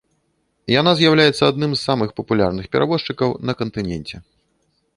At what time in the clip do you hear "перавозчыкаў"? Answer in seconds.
2.77-3.29